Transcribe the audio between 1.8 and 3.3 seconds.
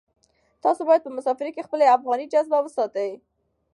افغاني جذبه وساتئ.